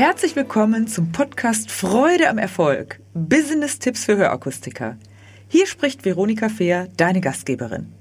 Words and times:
Herzlich 0.00 0.34
willkommen 0.34 0.88
zum 0.88 1.12
Podcast 1.12 1.70
Freude 1.70 2.30
am 2.30 2.38
Erfolg. 2.38 3.02
Business-Tipps 3.12 4.06
für 4.06 4.16
Hörakustiker. 4.16 4.96
Hier 5.46 5.66
spricht 5.66 6.06
Veronika 6.06 6.48
Fehr, 6.48 6.88
deine 6.96 7.20
Gastgeberin. 7.20 7.92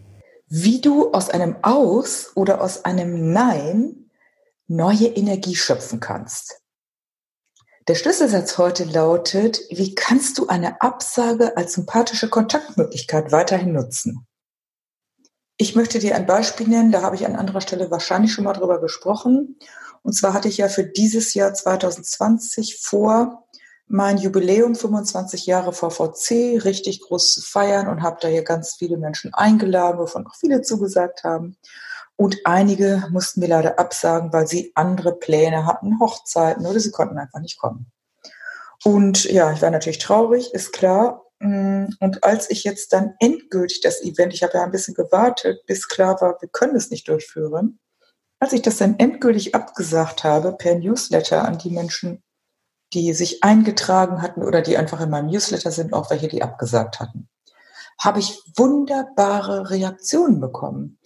Wie 0.47 0.79
du 0.79 1.11
aus 1.11 1.29
einem 1.29 1.57
Aus 1.61 2.31
oder 2.35 2.61
aus 2.61 2.85
einem 2.85 3.33
Nein 3.33 4.09
neue 4.67 5.07
Energie 5.07 5.57
schöpfen 5.57 5.99
kannst. 5.99 6.61
Der 7.89 7.95
Schlüsselsatz 7.95 8.57
heute 8.57 8.85
lautet, 8.85 9.59
wie 9.69 9.93
kannst 9.93 10.37
du 10.37 10.47
eine 10.47 10.79
Absage 10.79 11.57
als 11.57 11.73
sympathische 11.73 12.29
Kontaktmöglichkeit 12.29 13.33
weiterhin 13.33 13.73
nutzen? 13.73 14.25
Ich 15.61 15.75
möchte 15.75 15.99
dir 15.99 16.15
ein 16.15 16.25
Beispiel 16.25 16.69
nennen, 16.69 16.89
da 16.89 17.01
habe 17.01 17.17
ich 17.17 17.25
an 17.25 17.35
anderer 17.35 17.59
Stelle 17.59 17.91
wahrscheinlich 17.91 18.31
schon 18.31 18.45
mal 18.45 18.53
drüber 18.53 18.79
gesprochen. 18.79 19.59
Und 20.03 20.13
zwar 20.13 20.33
hatte 20.33 20.47
ich 20.47 20.55
ja 20.55 20.69
für 20.69 20.85
dieses 20.85 21.33
Jahr 21.33 21.53
2020 21.53 22.79
vor, 22.81 23.45
mein 23.85 24.17
Jubiläum 24.17 24.73
25 24.73 25.47
Jahre 25.47 25.73
VVC 25.73 26.63
richtig 26.63 27.01
groß 27.01 27.33
zu 27.33 27.41
feiern 27.41 27.89
und 27.89 28.03
habe 28.03 28.19
da 28.21 28.29
hier 28.29 28.43
ganz 28.43 28.75
viele 28.75 28.95
Menschen 28.95 29.33
eingeladen, 29.33 29.99
wovon 29.99 30.25
auch 30.27 30.35
viele 30.35 30.61
zugesagt 30.61 31.25
haben. 31.25 31.57
Und 32.15 32.37
einige 32.45 33.03
mussten 33.11 33.41
mir 33.41 33.49
leider 33.49 33.79
absagen, 33.79 34.31
weil 34.31 34.47
sie 34.47 34.71
andere 34.75 35.13
Pläne 35.13 35.65
hatten, 35.65 35.99
Hochzeiten 35.99 36.65
oder 36.67 36.79
sie 36.79 36.91
konnten 36.91 37.17
einfach 37.17 37.41
nicht 37.41 37.59
kommen. 37.59 37.91
Und 38.85 39.25
ja, 39.25 39.51
ich 39.51 39.61
war 39.61 39.71
natürlich 39.71 39.99
traurig, 39.99 40.53
ist 40.53 40.71
klar. 40.71 41.28
Mm, 41.39 41.85
und 41.99 42.23
als 42.23 42.49
ich 42.49 42.63
jetzt 42.63 42.93
dann 42.93 43.15
endgültig 43.19 43.81
das 43.81 44.01
Event, 44.01 44.33
ich 44.33 44.43
habe 44.43 44.53
ja 44.53 44.63
ein 44.63 44.71
bisschen 44.71 44.93
gewartet, 44.93 45.65
bis 45.65 45.87
klar 45.87 46.19
war, 46.21 46.41
wir 46.41 46.49
können 46.49 46.75
es 46.75 46.89
nicht 46.91 47.07
durchführen, 47.07 47.79
als 48.39 48.53
ich 48.53 48.61
das 48.61 48.77
dann 48.77 48.97
endgültig 48.99 49.55
abgesagt 49.55 50.23
habe 50.23 50.53
per 50.53 50.75
Newsletter 50.75 51.45
an 51.45 51.57
die 51.57 51.71
Menschen, 51.71 52.23
die 52.93 53.13
sich 53.13 53.43
eingetragen 53.43 54.21
hatten 54.21 54.43
oder 54.43 54.61
die 54.61 54.77
einfach 54.77 55.01
in 55.01 55.09
meinem 55.09 55.27
Newsletter 55.27 55.71
sind, 55.71 55.93
auch 55.93 56.09
welche, 56.09 56.27
die 56.27 56.41
abgesagt 56.41 56.99
hatten, 56.99 57.29
habe 58.01 58.19
ich 58.19 58.41
wunderbare 58.55 59.69
Reaktionen 59.69 60.39
bekommen. 60.39 60.99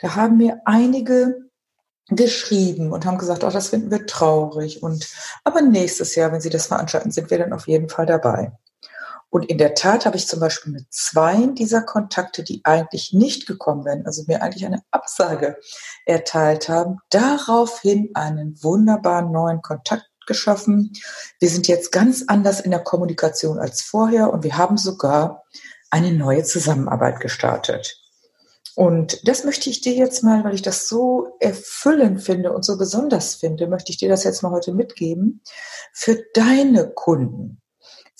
Da 0.00 0.16
haben 0.16 0.36
mir 0.36 0.60
einige 0.64 1.50
geschrieben 2.08 2.92
und 2.92 3.06
haben 3.06 3.18
gesagt, 3.18 3.44
oh, 3.44 3.50
das 3.50 3.68
finden 3.68 3.90
wir 3.90 4.06
traurig 4.06 4.82
und 4.82 5.08
aber 5.44 5.62
nächstes 5.62 6.16
Jahr, 6.16 6.32
wenn 6.32 6.40
Sie 6.40 6.50
das 6.50 6.66
veranstalten, 6.66 7.12
sind 7.12 7.30
wir 7.30 7.38
dann 7.38 7.52
auf 7.52 7.68
jeden 7.68 7.88
Fall 7.88 8.06
dabei. 8.06 8.52
Und 9.30 9.44
in 9.44 9.58
der 9.58 9.74
Tat 9.74 10.06
habe 10.06 10.16
ich 10.16 10.26
zum 10.26 10.40
Beispiel 10.40 10.72
mit 10.72 10.92
zwei 10.92 11.46
dieser 11.52 11.82
Kontakte, 11.82 12.42
die 12.42 12.62
eigentlich 12.64 13.12
nicht 13.12 13.46
gekommen 13.46 13.84
wären, 13.84 14.04
also 14.04 14.24
mir 14.26 14.42
eigentlich 14.42 14.66
eine 14.66 14.82
Absage 14.90 15.56
erteilt 16.04 16.68
haben, 16.68 16.98
daraufhin 17.10 18.10
einen 18.14 18.60
wunderbaren 18.62 19.30
neuen 19.30 19.62
Kontakt 19.62 20.06
geschaffen. 20.26 20.92
Wir 21.38 21.48
sind 21.48 21.68
jetzt 21.68 21.92
ganz 21.92 22.24
anders 22.26 22.60
in 22.60 22.72
der 22.72 22.80
Kommunikation 22.80 23.58
als 23.58 23.82
vorher 23.82 24.32
und 24.32 24.42
wir 24.42 24.58
haben 24.58 24.76
sogar 24.76 25.44
eine 25.90 26.12
neue 26.12 26.44
Zusammenarbeit 26.44 27.20
gestartet. 27.20 28.00
Und 28.76 29.28
das 29.28 29.44
möchte 29.44 29.68
ich 29.68 29.80
dir 29.80 29.94
jetzt 29.94 30.22
mal, 30.22 30.44
weil 30.44 30.54
ich 30.54 30.62
das 30.62 30.88
so 30.88 31.36
erfüllend 31.40 32.22
finde 32.22 32.52
und 32.52 32.64
so 32.64 32.78
besonders 32.78 33.34
finde, 33.34 33.66
möchte 33.66 33.92
ich 33.92 33.98
dir 33.98 34.08
das 34.08 34.24
jetzt 34.24 34.42
mal 34.42 34.52
heute 34.52 34.72
mitgeben 34.72 35.42
für 35.92 36.22
deine 36.34 36.90
Kunden. 36.90 37.59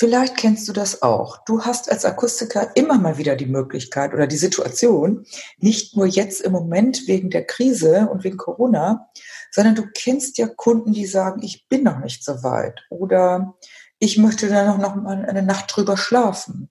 Vielleicht 0.00 0.38
kennst 0.38 0.66
du 0.66 0.72
das 0.72 1.02
auch. 1.02 1.44
Du 1.44 1.60
hast 1.60 1.90
als 1.90 2.06
Akustiker 2.06 2.74
immer 2.74 2.96
mal 2.96 3.18
wieder 3.18 3.36
die 3.36 3.44
Möglichkeit 3.44 4.14
oder 4.14 4.26
die 4.26 4.38
Situation, 4.38 5.26
nicht 5.58 5.94
nur 5.94 6.06
jetzt 6.06 6.40
im 6.40 6.52
Moment 6.52 7.06
wegen 7.06 7.28
der 7.28 7.44
Krise 7.44 8.08
und 8.10 8.24
wegen 8.24 8.38
Corona, 8.38 9.10
sondern 9.50 9.74
du 9.74 9.86
kennst 9.92 10.38
ja 10.38 10.46
Kunden, 10.46 10.94
die 10.94 11.04
sagen, 11.04 11.42
ich 11.42 11.68
bin 11.68 11.82
noch 11.82 11.98
nicht 11.98 12.24
so 12.24 12.42
weit 12.42 12.80
oder 12.88 13.58
ich 13.98 14.16
möchte 14.16 14.48
da 14.48 14.64
noch, 14.64 14.78
noch 14.78 14.96
mal 14.96 15.22
eine 15.22 15.42
Nacht 15.42 15.76
drüber 15.76 15.98
schlafen 15.98 16.70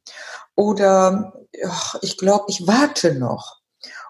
oder 0.55 1.33
ach, 1.67 1.97
ich 2.01 2.17
glaube, 2.17 2.45
ich 2.47 2.65
warte 2.65 3.13
noch. 3.13 3.58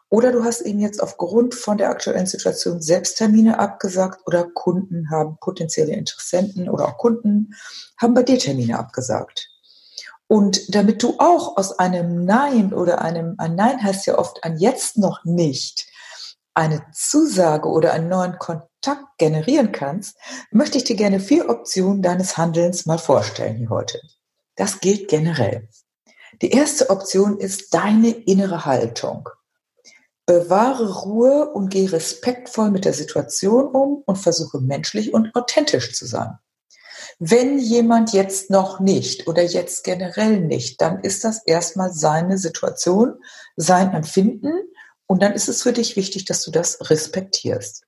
Oder 0.09 0.31
du 0.31 0.43
hast 0.43 0.61
ihnen 0.61 0.79
jetzt 0.79 1.03
aufgrund 1.03 1.53
von 1.53 1.77
der 1.77 1.89
aktuellen 1.89 2.25
Situation 2.25 2.81
Selbsttermine 2.81 3.59
abgesagt 3.59 4.25
oder 4.25 4.43
Kunden 4.43 5.11
haben 5.11 5.37
potenzielle 5.39 5.93
Interessenten 5.93 6.67
oder 6.67 6.87
auch 6.87 6.97
Kunden 6.97 7.51
haben 7.97 8.15
bei 8.15 8.23
dir 8.23 8.39
Termine 8.39 8.79
abgesagt. 8.79 9.49
Und 10.27 10.75
damit 10.75 11.01
du 11.03 11.15
auch 11.19 11.57
aus 11.57 11.77
einem 11.77 12.25
Nein 12.25 12.73
oder 12.73 13.01
einem, 13.01 13.35
ein 13.37 13.55
Nein 13.55 13.81
heißt 13.83 14.07
ja 14.07 14.17
oft 14.17 14.43
ein 14.43 14.57
Jetzt 14.57 14.97
noch 14.97 15.25
nicht, 15.25 15.87
eine 16.53 16.83
Zusage 16.91 17.69
oder 17.69 17.93
einen 17.93 18.09
neuen 18.09 18.37
Kontakt 18.37 19.17
generieren 19.17 19.71
kannst, 19.71 20.17
möchte 20.51 20.77
ich 20.77 20.83
dir 20.83 20.95
gerne 20.95 21.19
vier 21.19 21.49
Optionen 21.49 22.01
deines 22.01 22.37
Handelns 22.37 22.85
mal 22.85 22.97
vorstellen 22.97 23.57
hier 23.57 23.69
heute. 23.69 23.99
Das 24.55 24.79
gilt 24.79 25.07
generell. 25.07 25.69
Die 26.41 26.51
erste 26.51 26.89
Option 26.89 27.37
ist 27.37 27.73
deine 27.73 28.09
innere 28.09 28.65
Haltung. 28.65 29.29
Bewahre 30.29 31.01
Ruhe 31.05 31.49
und 31.53 31.69
geh 31.69 31.87
respektvoll 31.87 32.69
mit 32.69 32.85
der 32.85 32.93
Situation 32.93 33.65
um 33.65 34.03
und 34.05 34.17
versuche 34.17 34.61
menschlich 34.61 35.11
und 35.11 35.35
authentisch 35.35 35.95
zu 35.95 36.05
sein. 36.05 36.37
Wenn 37.17 37.57
jemand 37.57 38.13
jetzt 38.13 38.51
noch 38.51 38.79
nicht 38.79 39.27
oder 39.27 39.41
jetzt 39.41 39.83
generell 39.83 40.39
nicht, 40.39 40.81
dann 40.81 40.99
ist 40.99 41.23
das 41.23 41.43
erstmal 41.47 41.91
seine 41.91 42.37
Situation, 42.37 43.15
sein 43.55 43.91
Empfinden 43.91 44.53
und 45.07 45.23
dann 45.23 45.33
ist 45.33 45.49
es 45.49 45.63
für 45.63 45.73
dich 45.73 45.95
wichtig, 45.95 46.25
dass 46.25 46.43
du 46.43 46.51
das 46.51 46.91
respektierst. 46.91 47.87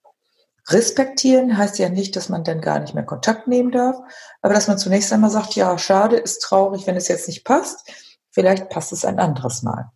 Respektieren 0.67 1.59
heißt 1.59 1.77
ja 1.77 1.89
nicht, 1.89 2.15
dass 2.15 2.27
man 2.27 2.43
dann 2.43 2.59
gar 2.59 2.79
nicht 2.79 2.95
mehr 2.95 3.05
Kontakt 3.05 3.47
nehmen 3.47 3.71
darf, 3.71 3.97
aber 4.41 4.55
dass 4.55 4.67
man 4.67 4.79
zunächst 4.79 5.13
einmal 5.13 5.29
sagt, 5.29 5.53
ja, 5.53 5.77
schade, 5.77 6.15
ist 6.15 6.39
traurig, 6.39 6.87
wenn 6.87 6.95
es 6.95 7.07
jetzt 7.07 7.27
nicht 7.27 7.43
passt, 7.43 7.87
vielleicht 8.31 8.69
passt 8.69 8.93
es 8.93 9.05
ein 9.05 9.19
anderes 9.19 9.61
Mal. 9.61 9.91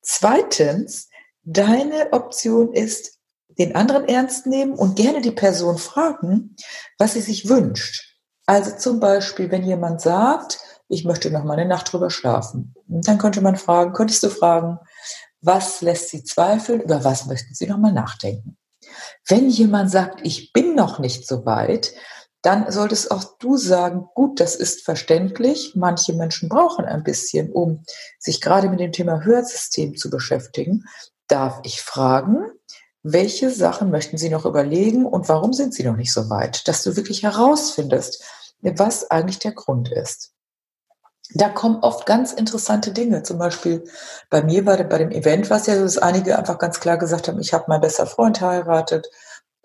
Zweitens, 0.00 1.10
Deine 1.48 2.12
Option 2.12 2.72
ist, 2.72 3.20
den 3.56 3.76
anderen 3.76 4.08
ernst 4.08 4.46
nehmen 4.46 4.74
und 4.74 4.96
gerne 4.96 5.20
die 5.20 5.30
Person 5.30 5.78
fragen, 5.78 6.56
was 6.98 7.12
sie 7.12 7.20
sich 7.20 7.48
wünscht. 7.48 8.18
Also 8.46 8.76
zum 8.76 8.98
Beispiel, 8.98 9.48
wenn 9.52 9.62
jemand 9.62 10.00
sagt, 10.00 10.58
ich 10.88 11.04
möchte 11.04 11.30
noch 11.30 11.44
mal 11.44 11.56
eine 11.56 11.68
Nacht 11.68 11.92
drüber 11.92 12.10
schlafen, 12.10 12.74
dann 12.88 13.18
könnte 13.18 13.42
man 13.42 13.54
fragen, 13.54 13.92
könntest 13.92 14.24
du 14.24 14.28
fragen, 14.28 14.80
was 15.40 15.82
lässt 15.82 16.08
sie 16.08 16.24
zweifeln, 16.24 16.80
über 16.80 17.04
was 17.04 17.26
möchten 17.26 17.54
sie 17.54 17.68
noch 17.68 17.78
mal 17.78 17.92
nachdenken? 17.92 18.56
Wenn 19.28 19.48
jemand 19.48 19.92
sagt, 19.92 20.20
ich 20.24 20.52
bin 20.52 20.74
noch 20.74 20.98
nicht 20.98 21.28
so 21.28 21.46
weit, 21.46 21.94
dann 22.42 22.72
solltest 22.72 23.12
auch 23.12 23.38
du 23.38 23.56
sagen, 23.56 24.08
gut, 24.14 24.40
das 24.40 24.56
ist 24.56 24.84
verständlich. 24.84 25.74
Manche 25.76 26.12
Menschen 26.12 26.48
brauchen 26.48 26.84
ein 26.84 27.04
bisschen, 27.04 27.52
um 27.52 27.84
sich 28.18 28.40
gerade 28.40 28.68
mit 28.68 28.80
dem 28.80 28.90
Thema 28.90 29.24
Hörsystem 29.24 29.96
zu 29.96 30.10
beschäftigen 30.10 30.84
darf 31.28 31.60
ich 31.64 31.82
fragen, 31.82 32.50
welche 33.02 33.50
Sachen 33.50 33.90
möchten 33.90 34.18
Sie 34.18 34.30
noch 34.30 34.44
überlegen 34.44 35.06
und 35.06 35.28
warum 35.28 35.52
sind 35.52 35.74
Sie 35.74 35.84
noch 35.84 35.96
nicht 35.96 36.12
so 36.12 36.28
weit, 36.28 36.66
dass 36.66 36.82
du 36.82 36.96
wirklich 36.96 37.22
herausfindest, 37.22 38.24
was 38.62 39.10
eigentlich 39.10 39.38
der 39.38 39.52
Grund 39.52 39.92
ist. 39.92 40.32
Da 41.34 41.48
kommen 41.48 41.78
oft 41.82 42.06
ganz 42.06 42.32
interessante 42.32 42.92
Dinge. 42.92 43.22
Zum 43.22 43.38
Beispiel 43.38 43.84
bei 44.30 44.42
mir 44.42 44.64
bei, 44.64 44.82
bei 44.84 44.98
dem 44.98 45.10
Event 45.10 45.50
war 45.50 45.58
es 45.58 45.66
ja 45.66 45.76
so, 45.76 45.82
dass 45.82 45.98
einige 45.98 46.38
einfach 46.38 46.58
ganz 46.58 46.80
klar 46.80 46.98
gesagt 46.98 47.28
haben, 47.28 47.40
ich 47.40 47.52
habe 47.52 47.64
meinen 47.68 47.80
bester 47.80 48.06
Freund 48.06 48.40
heiratet. 48.40 49.08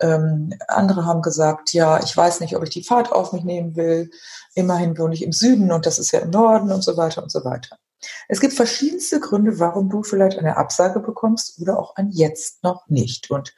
Ähm, 0.00 0.52
andere 0.66 1.06
haben 1.06 1.22
gesagt, 1.22 1.72
ja, 1.72 2.02
ich 2.02 2.16
weiß 2.16 2.40
nicht, 2.40 2.56
ob 2.56 2.64
ich 2.64 2.70
die 2.70 2.82
Fahrt 2.82 3.12
auf 3.12 3.32
mich 3.32 3.44
nehmen 3.44 3.76
will. 3.76 4.10
Immerhin 4.54 4.98
wohne 4.98 5.14
ich 5.14 5.22
im 5.22 5.32
Süden 5.32 5.70
und 5.70 5.86
das 5.86 5.98
ist 5.98 6.10
ja 6.10 6.20
im 6.20 6.30
Norden 6.30 6.72
und 6.72 6.82
so 6.82 6.96
weiter 6.96 7.22
und 7.22 7.30
so 7.30 7.44
weiter. 7.44 7.78
Es 8.28 8.40
gibt 8.40 8.54
verschiedenste 8.54 9.20
Gründe, 9.20 9.58
warum 9.58 9.88
du 9.88 10.02
vielleicht 10.02 10.38
eine 10.38 10.56
Absage 10.56 11.00
bekommst 11.00 11.60
oder 11.60 11.78
auch 11.78 11.96
ein 11.96 12.10
Jetzt 12.10 12.62
noch 12.62 12.88
nicht. 12.88 13.30
Und 13.30 13.54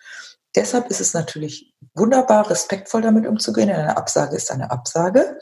deshalb 0.55 0.91
ist 0.91 1.01
es 1.01 1.15
natürlich 1.15 1.75
wunderbar, 1.95 2.51
respektvoll 2.51 3.03
damit 3.03 3.27
umzugehen. 3.27 3.71
Eine 3.71 3.97
Absage 3.97 4.37
ist 4.37 4.51
eine 4.51 4.71
Absage. 4.71 5.39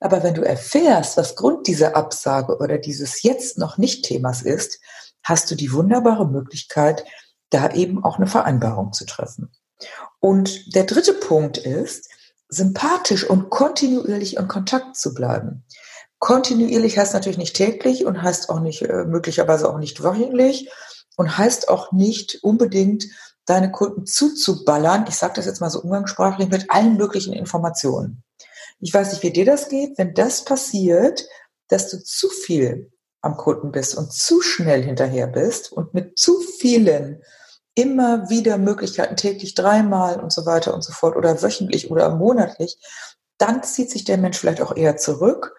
Aber 0.00 0.22
wenn 0.22 0.34
du 0.34 0.42
erfährst, 0.42 1.16
was 1.16 1.36
Grund 1.36 1.66
dieser 1.66 1.96
Absage 1.96 2.56
oder 2.58 2.78
dieses 2.78 3.22
Jetzt 3.22 3.58
noch 3.58 3.78
nicht 3.78 4.04
Themas 4.04 4.42
ist, 4.42 4.80
hast 5.22 5.50
du 5.50 5.54
die 5.54 5.72
wunderbare 5.72 6.26
Möglichkeit, 6.26 7.04
da 7.50 7.70
eben 7.72 8.04
auch 8.04 8.16
eine 8.16 8.26
Vereinbarung 8.26 8.92
zu 8.92 9.04
treffen. 9.06 9.50
Und 10.20 10.74
der 10.74 10.84
dritte 10.84 11.14
Punkt 11.14 11.58
ist, 11.58 12.08
sympathisch 12.48 13.28
und 13.28 13.50
kontinuierlich 13.50 14.36
in 14.36 14.48
Kontakt 14.48 14.96
zu 14.96 15.14
bleiben. 15.14 15.64
Kontinuierlich 16.18 16.98
heißt 16.98 17.14
natürlich 17.14 17.38
nicht 17.38 17.56
täglich 17.56 18.04
und 18.04 18.22
heißt 18.22 18.50
auch 18.50 18.60
nicht, 18.60 18.82
äh, 18.82 19.04
möglicherweise 19.04 19.68
auch 19.68 19.78
nicht 19.78 20.02
wöchentlich 20.02 20.70
und 21.16 21.38
heißt 21.38 21.68
auch 21.68 21.92
nicht 21.92 22.42
unbedingt, 22.42 23.06
deine 23.46 23.70
Kunden 23.70 24.04
zuzuballern. 24.04 25.06
Ich 25.08 25.16
sage 25.16 25.34
das 25.36 25.46
jetzt 25.46 25.60
mal 25.60 25.70
so 25.70 25.80
umgangssprachlich 25.80 26.48
mit 26.48 26.70
allen 26.70 26.96
möglichen 26.96 27.32
Informationen. 27.32 28.22
Ich 28.80 28.92
weiß 28.92 29.12
nicht, 29.12 29.22
wie 29.22 29.32
dir 29.32 29.46
das 29.46 29.68
geht. 29.68 29.96
Wenn 29.96 30.14
das 30.14 30.44
passiert, 30.44 31.24
dass 31.68 31.90
du 31.90 32.02
zu 32.02 32.28
viel 32.28 32.92
am 33.20 33.36
Kunden 33.36 33.72
bist 33.72 33.96
und 33.96 34.12
zu 34.12 34.40
schnell 34.42 34.82
hinterher 34.82 35.26
bist 35.26 35.72
und 35.72 35.94
mit 35.94 36.18
zu 36.18 36.40
vielen 36.40 37.22
immer 37.74 38.28
wieder 38.28 38.58
Möglichkeiten 38.58 39.16
täglich 39.16 39.54
dreimal 39.54 40.20
und 40.20 40.32
so 40.32 40.46
weiter 40.46 40.74
und 40.74 40.82
so 40.82 40.92
fort 40.92 41.16
oder 41.16 41.42
wöchentlich 41.42 41.90
oder 41.90 42.14
monatlich, 42.14 42.76
dann 43.38 43.62
zieht 43.62 43.90
sich 43.90 44.04
der 44.04 44.18
Mensch 44.18 44.38
vielleicht 44.38 44.60
auch 44.60 44.76
eher 44.76 44.96
zurück 44.96 45.54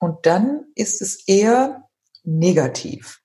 und 0.00 0.26
dann 0.26 0.64
ist 0.74 1.00
es 1.00 1.28
eher 1.28 1.84
negativ. 2.24 3.20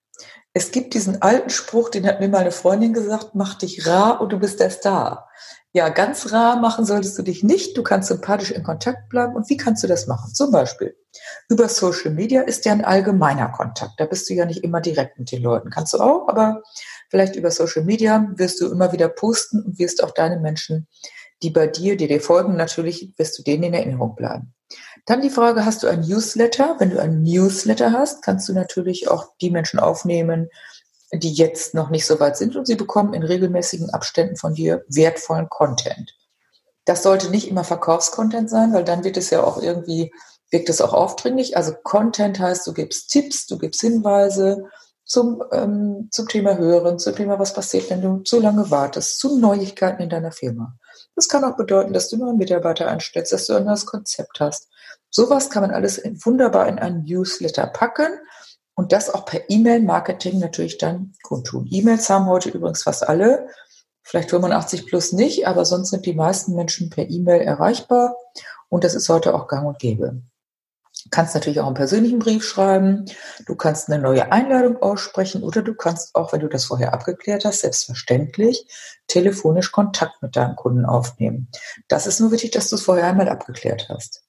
Es 0.54 0.72
gibt 0.72 0.94
diesen 0.94 1.22
alten 1.22 1.50
Spruch, 1.50 1.90
den 1.90 2.06
hat 2.06 2.20
mir 2.20 2.30
meine 2.30 2.52
Freundin 2.52 2.94
gesagt, 2.94 3.32
mach 3.34 3.56
dich 3.58 3.88
rar 3.88 4.22
und 4.22 4.32
du 4.32 4.40
bist 4.40 4.60
der 4.60 4.70
Star. 4.70 5.28
Ja, 5.74 5.90
ganz 5.90 6.32
rar 6.32 6.58
machen 6.62 6.86
solltest 6.86 7.18
du 7.18 7.24
dich 7.24 7.44
nicht. 7.44 7.76
Du 7.76 7.84
kannst 7.84 8.08
sympathisch 8.08 8.52
in 8.52 8.64
Kontakt 8.64 9.10
bleiben. 9.10 9.36
Und 9.36 9.50
wie 9.50 9.58
kannst 9.58 9.84
du 9.84 9.88
das 9.88 10.08
machen? 10.08 10.34
Zum 10.34 10.52
Beispiel 10.52 10.96
über 11.50 11.68
Social 11.68 12.12
Media 12.12 12.44
ist 12.44 12.64
ja 12.64 12.72
ein 12.72 12.86
allgemeiner 12.86 13.50
Kontakt. 13.50 13.94
Da 13.98 14.06
bist 14.06 14.30
du 14.30 14.34
ja 14.34 14.46
nicht 14.46 14.64
immer 14.64 14.80
direkt 14.80 15.20
mit 15.20 15.30
den 15.34 15.44
Leuten. 15.44 15.70
Kannst 15.70 15.94
du 15.94 15.98
auch, 15.98 16.30
aber 16.30 16.62
vielleicht 17.10 17.36
über 17.36 17.52
Social 17.52 17.84
Media 17.84 18.32
wirst 18.36 18.62
du 18.62 18.72
immer 18.72 18.94
wieder 18.94 19.10
posten 19.10 19.62
und 19.62 19.78
wirst 19.78 20.02
auch 20.02 20.12
deine 20.12 20.40
Menschen, 20.40 20.88
die 21.44 21.50
bei 21.50 21.68
dir, 21.68 21.98
die 21.98 22.08
dir 22.08 22.22
folgen, 22.22 22.56
natürlich 22.56 23.14
wirst 23.18 23.38
du 23.38 23.44
denen 23.44 23.64
in 23.64 23.74
Erinnerung 23.74 24.16
bleiben. 24.16 24.55
Dann 25.06 25.22
die 25.22 25.30
Frage, 25.30 25.66
hast 25.66 25.84
du 25.84 25.88
ein 25.88 26.02
Newsletter? 26.02 26.76
Wenn 26.80 26.90
du 26.90 27.00
ein 27.00 27.22
Newsletter 27.22 27.92
hast, 27.92 28.24
kannst 28.24 28.50
du 28.50 28.54
natürlich 28.54 29.08
auch 29.08 29.28
die 29.40 29.52
Menschen 29.52 29.80
aufnehmen, 29.80 30.50
die 31.14 31.34
jetzt 31.34 31.76
noch 31.76 31.90
nicht 31.90 32.06
so 32.06 32.20
weit 32.20 32.38
sind 32.38 32.56
und 32.56 32.66
sie 32.66 32.76
bekommen 32.76 33.14
in 33.14 33.24
regelmäßigen 33.24 33.92
Abständen 33.92 34.36
von 34.36 34.56
dir 34.56 34.84
wertvollen 34.88 35.48
Content. 35.50 36.16
Das 36.86 37.04
sollte 37.04 37.30
nicht 37.30 37.48
immer 37.48 37.64
Verkaufscontent 37.64 38.50
sein, 38.50 38.74
weil 38.74 38.84
dann 38.84 39.04
wird 39.04 39.18
es 39.18 39.30
ja 39.30 39.44
auch 39.44 39.62
irgendwie, 39.62 40.12
wirkt 40.50 40.70
es 40.70 40.82
auch 40.82 40.94
aufdringlich. 40.94 41.56
Also 41.56 41.74
Content 41.84 42.40
heißt, 42.40 42.66
du 42.66 42.74
gibst 42.74 43.10
Tipps, 43.10 43.46
du 43.46 43.58
gibst 43.58 43.82
Hinweise 43.82 44.66
zum, 45.04 45.44
ähm, 45.52 46.10
zum 46.12 46.28
Thema 46.28 46.58
Hören, 46.58 46.98
zum 46.98 47.16
Thema, 47.16 47.40
was 47.40 47.54
passiert, 47.54 47.90
wenn 47.90 48.02
du 48.02 48.20
zu 48.20 48.40
lange 48.40 48.72
wartest, 48.72 49.20
zu 49.20 49.38
Neuigkeiten 49.38 50.02
in 50.02 50.10
deiner 50.10 50.32
Firma. 50.32 50.76
Das 51.16 51.30
kann 51.30 51.44
auch 51.44 51.56
bedeuten, 51.56 51.94
dass 51.94 52.10
du 52.10 52.18
neuen 52.18 52.38
Mitarbeiter 52.38 52.88
einstellst, 52.88 53.32
dass 53.32 53.48
du 53.48 53.54
ein 53.54 53.66
neues 53.66 53.86
Konzept 53.86 54.40
hast. 54.40 54.70
Sowas 55.10 55.50
kann 55.50 55.62
man 55.62 55.72
alles 55.72 56.02
wunderbar 56.26 56.68
in 56.68 56.78
einen 56.78 57.04
Newsletter 57.06 57.68
packen 57.68 58.20
und 58.76 58.92
das 58.92 59.10
auch 59.10 59.26
per 59.26 59.50
E-Mail-Marketing 59.50 60.40
natürlich 60.40 60.78
dann 60.78 61.14
kundtun. 61.24 61.68
E-Mails 61.72 62.10
haben 62.10 62.26
heute 62.26 62.50
übrigens 62.50 62.84
fast 62.84 63.08
alle, 63.08 63.48
vielleicht 64.04 64.30
85 64.30 64.86
plus 64.86 65.14
nicht, 65.14 65.48
aber 65.48 65.64
sonst 65.64 65.90
sind 65.92 66.06
die 66.06 66.14
meisten 66.14 66.54
Menschen 66.54 66.90
per 66.90 67.10
E-Mail 67.10 67.42
erreichbar 67.42 68.18
und 68.68 68.84
das 68.84 68.94
ist 68.94 69.08
heute 69.08 69.34
auch 69.34 69.48
gang 69.48 69.66
und 69.66 69.80
gäbe. 69.80 70.22
Du 71.06 71.12
kannst 71.12 71.36
natürlich 71.36 71.60
auch 71.60 71.68
einen 71.68 71.76
persönlichen 71.76 72.18
Brief 72.18 72.44
schreiben, 72.44 73.06
du 73.46 73.56
kannst 73.56 73.90
eine 73.90 74.02
neue 74.02 74.32
Einladung 74.32 74.82
aussprechen 74.82 75.44
oder 75.44 75.62
du 75.62 75.76
kannst 75.76 76.16
auch, 76.16 76.34
wenn 76.34 76.40
du 76.40 76.48
das 76.48 76.66
vorher 76.66 76.94
abgeklärt 76.94 77.46
hast, 77.46 77.62
selbstverständlich 77.62 78.68
telefonisch 79.08 79.72
Kontakt 79.72 80.22
mit 80.24 80.36
deinem 80.36 80.56
Kunden 80.56 80.84
aufnehmen. 80.84 81.50
Das 81.88 82.08
ist 82.08 82.20
nur 82.20 82.32
wichtig, 82.32 82.52
dass 82.52 82.70
du 82.70 82.76
es 82.76 82.82
vorher 82.82 83.06
einmal 83.06 83.30
abgeklärt 83.30 83.88
hast. 83.88 84.24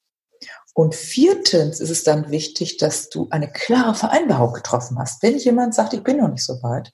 Und 0.75 0.95
viertens 0.95 1.81
ist 1.81 1.89
es 1.89 2.05
dann 2.05 2.31
wichtig, 2.31 2.77
dass 2.77 3.09
du 3.09 3.29
eine 3.31 3.51
klare 3.51 3.95
Vereinbarung 3.95 4.53
getroffen 4.53 4.99
hast. 4.99 5.23
Wenn 5.23 5.39
jemand 5.39 5.75
sagt, 5.75 5.95
ich 5.95 6.03
bin 6.03 6.19
noch 6.19 6.29
nicht 6.29 6.45
so 6.45 6.63
weit, 6.63 6.93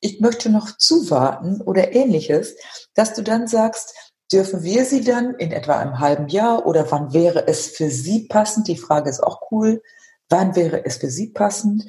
ich 0.00 0.18
möchte 0.18 0.50
noch 0.50 0.76
zuwarten 0.76 1.60
oder 1.60 1.92
ähnliches, 1.92 2.56
dass 2.94 3.14
du 3.14 3.22
dann 3.22 3.46
sagst, 3.46 3.94
dürfen 4.32 4.62
wir 4.62 4.84
sie 4.84 5.02
dann 5.02 5.34
in 5.34 5.52
etwa 5.52 5.78
einem 5.78 5.98
halben 5.98 6.28
Jahr 6.28 6.66
oder 6.66 6.90
wann 6.90 7.12
wäre 7.12 7.46
es 7.46 7.66
für 7.66 7.90
sie 7.90 8.26
passend? 8.28 8.68
Die 8.68 8.76
Frage 8.76 9.10
ist 9.10 9.22
auch 9.22 9.50
cool. 9.50 9.82
Wann 10.28 10.56
wäre 10.56 10.84
es 10.84 10.96
für 10.96 11.10
sie 11.10 11.30
passend? 11.30 11.84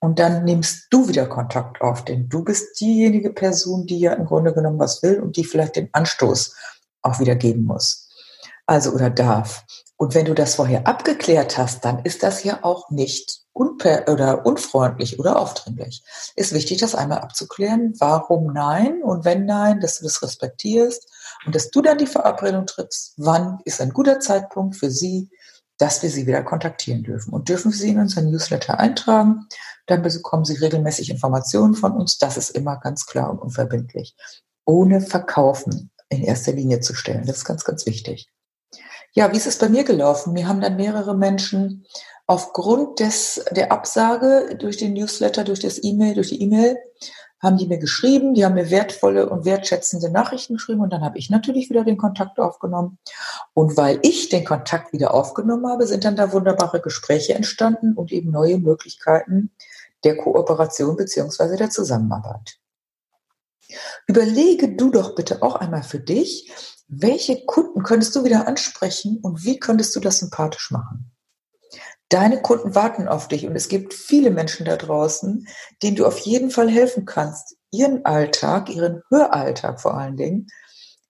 Und 0.00 0.18
dann 0.18 0.44
nimmst 0.44 0.86
du 0.90 1.08
wieder 1.08 1.26
Kontakt 1.26 1.80
auf, 1.80 2.04
denn 2.04 2.28
du 2.28 2.42
bist 2.42 2.80
diejenige 2.80 3.32
Person, 3.32 3.86
die 3.86 4.00
ja 4.00 4.14
im 4.14 4.24
Grunde 4.24 4.52
genommen 4.52 4.78
was 4.78 5.02
will 5.02 5.20
und 5.20 5.36
die 5.36 5.44
vielleicht 5.44 5.76
den 5.76 5.90
Anstoß 5.92 6.56
auch 7.02 7.20
wieder 7.20 7.36
geben 7.36 7.64
muss. 7.64 8.08
Also 8.66 8.90
oder 8.92 9.10
darf. 9.10 9.64
Und 9.96 10.14
wenn 10.14 10.24
du 10.24 10.34
das 10.34 10.56
vorher 10.56 10.86
abgeklärt 10.88 11.58
hast, 11.58 11.84
dann 11.84 12.00
ist 12.04 12.22
das 12.24 12.42
ja 12.42 12.60
auch 12.62 12.90
nicht 12.90 13.42
unper 13.52 14.08
oder 14.08 14.46
unfreundlich 14.46 15.20
oder 15.20 15.38
aufdringlich. 15.38 16.02
Ist 16.34 16.54
wichtig, 16.54 16.78
das 16.78 16.94
einmal 16.94 17.18
abzuklären. 17.18 17.94
Warum 17.98 18.52
nein? 18.52 19.02
Und 19.02 19.24
wenn 19.24 19.44
nein, 19.44 19.80
dass 19.80 19.98
du 19.98 20.04
das 20.04 20.22
respektierst 20.22 21.11
und 21.44 21.54
dass 21.54 21.70
du 21.70 21.82
dann 21.82 21.98
die 21.98 22.06
Verabredung 22.06 22.66
trittst, 22.66 23.14
wann 23.16 23.58
ist 23.64 23.80
ein 23.80 23.90
guter 23.90 24.20
Zeitpunkt 24.20 24.76
für 24.76 24.90
sie, 24.90 25.30
dass 25.78 26.02
wir 26.02 26.10
sie 26.10 26.26
wieder 26.26 26.42
kontaktieren 26.42 27.02
dürfen. 27.02 27.32
Und 27.32 27.48
dürfen 27.48 27.72
sie 27.72 27.90
in 27.90 27.98
unseren 27.98 28.30
Newsletter 28.30 28.78
eintragen, 28.78 29.46
dann 29.86 30.02
bekommen 30.02 30.44
sie 30.44 30.54
regelmäßig 30.54 31.10
Informationen 31.10 31.74
von 31.74 31.92
uns. 31.92 32.18
Das 32.18 32.36
ist 32.36 32.50
immer 32.50 32.76
ganz 32.78 33.06
klar 33.06 33.30
und 33.30 33.40
unverbindlich. 33.40 34.14
Ohne 34.64 35.00
Verkaufen 35.00 35.90
in 36.08 36.22
erster 36.22 36.52
Linie 36.52 36.80
zu 36.80 36.94
stellen. 36.94 37.26
Das 37.26 37.38
ist 37.38 37.44
ganz, 37.44 37.64
ganz 37.64 37.86
wichtig. 37.86 38.28
Ja, 39.12 39.32
wie 39.32 39.36
ist 39.36 39.46
es 39.46 39.58
bei 39.58 39.68
mir 39.68 39.84
gelaufen? 39.84 40.32
Mir 40.32 40.46
haben 40.46 40.60
dann 40.60 40.76
mehrere 40.76 41.16
Menschen 41.16 41.84
aufgrund 42.26 43.00
des, 43.00 43.44
der 43.50 43.72
Absage 43.72 44.56
durch 44.58 44.76
den 44.76 44.94
Newsletter, 44.94 45.44
durch 45.44 45.60
das 45.60 45.82
E-Mail, 45.82 46.14
durch 46.14 46.28
die 46.28 46.40
E-Mail, 46.40 46.78
haben 47.42 47.58
die 47.58 47.66
mir 47.66 47.78
geschrieben, 47.78 48.34
die 48.34 48.44
haben 48.44 48.54
mir 48.54 48.70
wertvolle 48.70 49.28
und 49.28 49.44
wertschätzende 49.44 50.10
Nachrichten 50.10 50.54
geschrieben 50.54 50.80
und 50.80 50.90
dann 50.90 51.02
habe 51.02 51.18
ich 51.18 51.28
natürlich 51.28 51.70
wieder 51.70 51.84
den 51.84 51.96
Kontakt 51.96 52.38
aufgenommen. 52.38 52.98
Und 53.52 53.76
weil 53.76 53.98
ich 54.02 54.28
den 54.28 54.44
Kontakt 54.44 54.92
wieder 54.92 55.12
aufgenommen 55.12 55.66
habe, 55.66 55.86
sind 55.86 56.04
dann 56.04 56.14
da 56.14 56.32
wunderbare 56.32 56.80
Gespräche 56.80 57.34
entstanden 57.34 57.94
und 57.94 58.12
eben 58.12 58.30
neue 58.30 58.58
Möglichkeiten 58.58 59.50
der 60.04 60.16
Kooperation 60.16 60.96
beziehungsweise 60.96 61.56
der 61.56 61.70
Zusammenarbeit. 61.70 62.58
Überlege 64.06 64.76
du 64.76 64.90
doch 64.90 65.14
bitte 65.14 65.42
auch 65.42 65.56
einmal 65.56 65.82
für 65.82 66.00
dich, 66.00 66.52
welche 66.88 67.44
Kunden 67.46 67.82
könntest 67.82 68.14
du 68.14 68.24
wieder 68.24 68.46
ansprechen 68.46 69.18
und 69.22 69.44
wie 69.44 69.58
könntest 69.58 69.96
du 69.96 70.00
das 70.00 70.18
sympathisch 70.18 70.70
machen? 70.70 71.10
Deine 72.12 72.42
Kunden 72.42 72.74
warten 72.74 73.08
auf 73.08 73.26
dich 73.26 73.46
und 73.46 73.56
es 73.56 73.68
gibt 73.68 73.94
viele 73.94 74.30
Menschen 74.30 74.66
da 74.66 74.76
draußen, 74.76 75.48
denen 75.82 75.96
du 75.96 76.04
auf 76.04 76.18
jeden 76.18 76.50
Fall 76.50 76.68
helfen 76.68 77.06
kannst, 77.06 77.56
ihren 77.70 78.04
Alltag, 78.04 78.68
ihren 78.68 79.02
Höralltag 79.08 79.80
vor 79.80 79.96
allen 79.96 80.18
Dingen, 80.18 80.46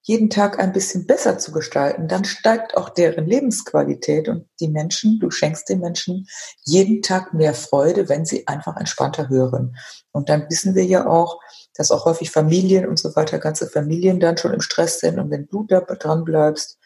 jeden 0.02 0.30
Tag 0.30 0.60
ein 0.60 0.72
bisschen 0.72 1.08
besser 1.08 1.38
zu 1.38 1.50
gestalten, 1.50 2.06
dann 2.06 2.24
steigt 2.24 2.76
auch 2.76 2.88
deren 2.88 3.26
Lebensqualität 3.26 4.28
und 4.28 4.48
die 4.60 4.68
Menschen, 4.68 5.18
du 5.18 5.32
schenkst 5.32 5.68
den 5.68 5.80
Menschen 5.80 6.28
jeden 6.62 7.02
Tag 7.02 7.34
mehr 7.34 7.54
Freude, 7.54 8.08
wenn 8.08 8.24
sie 8.24 8.46
einfach 8.46 8.76
entspannter 8.76 9.28
hören. 9.28 9.74
Und 10.12 10.28
dann 10.28 10.46
wissen 10.50 10.76
wir 10.76 10.84
ja 10.84 11.08
auch, 11.08 11.40
dass 11.74 11.90
auch 11.90 12.04
häufig 12.04 12.30
Familien 12.30 12.86
und 12.86 13.00
so 13.00 13.16
weiter, 13.16 13.40
ganze 13.40 13.68
Familien 13.68 14.20
dann 14.20 14.38
schon 14.38 14.54
im 14.54 14.60
Stress 14.60 15.00
sind. 15.00 15.18
Und 15.18 15.32
wenn 15.32 15.48
du 15.48 15.64
da 15.64 15.80
dran 15.80 16.22
bleibst, 16.22 16.78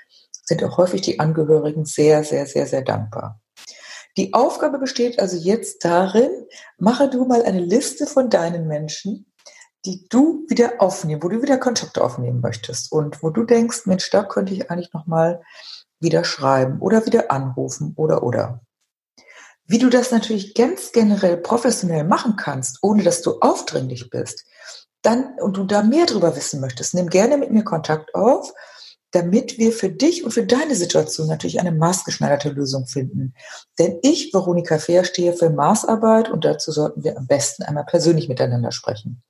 sind 0.43 0.65
auch 0.65 0.79
häufig 0.79 1.03
die 1.03 1.21
Angehörigen 1.21 1.85
sehr, 1.85 2.25
sehr, 2.25 2.47
sehr, 2.47 2.67
sehr 2.67 2.83
dankbar. 2.83 3.43
Die 4.17 4.33
Aufgabe 4.33 4.79
besteht 4.79 5.21
also 5.21 5.37
jetzt 5.37 5.85
darin, 5.85 6.31
mache 6.79 7.11
du 7.11 7.25
mal 7.27 7.43
eine 7.43 7.61
Liste 7.61 8.07
von 8.07 8.31
deinen 8.31 8.67
Menschen, 8.67 9.31
die 9.85 10.07
du 10.09 10.45
wieder 10.49 10.75
aufnehmen, 10.79 11.23
wo 11.23 11.29
du 11.29 11.43
wieder 11.43 11.59
Kontakte 11.59 12.03
aufnehmen 12.03 12.41
möchtest 12.41 12.91
und 12.91 13.23
wo 13.23 13.31
du 13.31 13.45
denkst, 13.45 13.87
Mensch, 13.87 14.11
da 14.11 14.25
könnte 14.25 14.55
ich 14.55 14.71
eigentlich 14.71 14.93
noch 14.93 15.07
mal 15.07 15.43
wieder 16.01 16.25
schreiben 16.25 16.81
oder 16.81 17.07
wieder 17.07 17.31
anrufen 17.31 17.93
oder 17.97 18.23
oder. 18.23 18.61
Wie 19.65 19.79
du 19.79 19.91
das 19.91 20.11
natürlich 20.11 20.55
ganz 20.55 20.93
generell 20.93 21.37
professionell 21.37 22.05
machen 22.05 22.37
kannst, 22.37 22.79
ohne 22.83 23.03
dass 23.03 23.23
du 23.23 23.41
aufdringlich 23.41 24.11
bist, 24.11 24.45
dann 25.03 25.35
und 25.41 25.57
du 25.57 25.65
da 25.65 25.83
mehr 25.83 26.07
darüber 26.07 26.35
wissen 26.37 26.61
möchtest, 26.61 26.95
nimm 26.95 27.09
gerne 27.09 27.37
mit 27.37 27.51
mir 27.51 27.65
Kontakt 27.65 28.15
auf, 28.15 28.53
damit 29.13 29.59
wir 29.59 29.73
für 29.73 29.89
dich 29.89 30.25
und 30.25 30.33
für 30.33 30.45
deine 30.45 30.75
Situation 30.75 31.29
natürlich 31.29 31.61
eine 31.61 31.73
maßgeschneiderte 31.73 32.51
Lösung 32.51 32.87
finden. 32.87 33.35
Denn 33.79 33.99
ich, 34.03 34.35
Veronika 34.35 34.79
Fehr, 34.79 35.05
stehe 35.05 35.33
für 35.33 35.49
Maßarbeit 35.51 36.31
und 36.31 36.45
dazu 36.45 36.73
sollten 36.73 37.05
wir 37.05 37.17
am 37.17 37.27
besten 37.27 37.63
einmal 37.63 37.85
persönlich 37.85 38.29
miteinander 38.29 38.73
sprechen. 38.73 39.23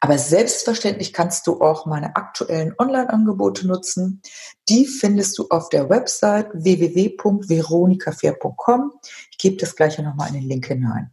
Aber 0.00 0.18
selbstverständlich 0.18 1.12
kannst 1.12 1.46
du 1.46 1.60
auch 1.60 1.86
meine 1.86 2.16
aktuellen 2.16 2.74
Online-Angebote 2.78 3.64
nutzen. 3.66 4.22
Die 4.68 4.86
findest 4.86 5.38
du 5.38 5.46
auf 5.48 5.68
der 5.70 5.88
Website 5.88 6.48
www.veronikafair.com. 6.52 8.92
Ich 9.30 9.38
gebe 9.38 9.56
das 9.56 9.76
gleich 9.76 9.98
nochmal 9.98 10.28
in 10.28 10.34
den 10.34 10.48
Link 10.48 10.66
hinein. 10.66 11.10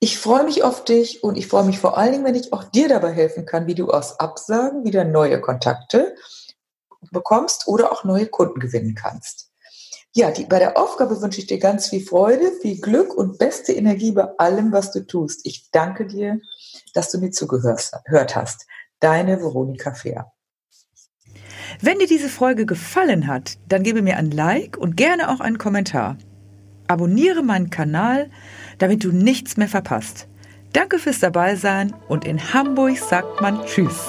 Ich 0.00 0.18
freue 0.18 0.42
mich 0.44 0.64
auf 0.64 0.84
dich 0.84 1.22
und 1.22 1.36
ich 1.36 1.46
freue 1.46 1.64
mich 1.64 1.78
vor 1.78 1.98
allen 1.98 2.12
Dingen, 2.12 2.24
wenn 2.24 2.34
ich 2.34 2.52
auch 2.52 2.64
dir 2.64 2.88
dabei 2.88 3.12
helfen 3.12 3.46
kann, 3.46 3.66
wie 3.66 3.74
du 3.74 3.90
aus 3.90 4.18
Absagen 4.18 4.84
wieder 4.84 5.04
neue 5.04 5.40
Kontakte 5.40 6.14
bekommst 7.10 7.68
oder 7.68 7.92
auch 7.92 8.04
neue 8.04 8.26
Kunden 8.26 8.60
gewinnen 8.60 8.94
kannst. 8.94 9.50
Ja, 10.14 10.30
die, 10.30 10.44
bei 10.44 10.58
der 10.58 10.76
Aufgabe 10.76 11.20
wünsche 11.20 11.40
ich 11.40 11.46
dir 11.46 11.58
ganz 11.58 11.88
viel 11.88 12.04
Freude, 12.04 12.50
viel 12.60 12.80
Glück 12.80 13.14
und 13.14 13.38
beste 13.38 13.72
Energie 13.72 14.12
bei 14.12 14.26
allem, 14.38 14.72
was 14.72 14.90
du 14.90 15.06
tust. 15.06 15.42
Ich 15.44 15.70
danke 15.70 16.06
dir 16.06 16.40
dass 16.94 17.10
du 17.10 17.18
mir 17.18 17.30
zugehört 17.30 18.36
hast. 18.36 18.66
Deine 19.00 19.40
Veronika 19.40 19.92
Fehr. 19.92 20.32
Wenn 21.80 21.98
dir 21.98 22.08
diese 22.08 22.28
Folge 22.28 22.66
gefallen 22.66 23.26
hat, 23.26 23.58
dann 23.68 23.82
gebe 23.82 24.02
mir 24.02 24.16
ein 24.16 24.30
Like 24.30 24.76
und 24.76 24.96
gerne 24.96 25.30
auch 25.30 25.40
einen 25.40 25.58
Kommentar. 25.58 26.16
Abonniere 26.88 27.42
meinen 27.42 27.70
Kanal, 27.70 28.30
damit 28.78 29.04
du 29.04 29.12
nichts 29.12 29.56
mehr 29.56 29.68
verpasst. 29.68 30.26
Danke 30.72 30.98
fürs 30.98 31.20
Dabeisein 31.20 31.94
und 32.08 32.24
in 32.24 32.52
Hamburg 32.52 32.98
sagt 32.98 33.40
man 33.40 33.64
Tschüss. 33.64 34.08